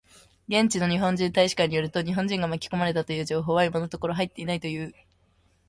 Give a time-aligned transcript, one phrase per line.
[0.47, 4.95] 現地の日本大使館によると、日本人が巻き込まれたという情報は今のところ入っていないという。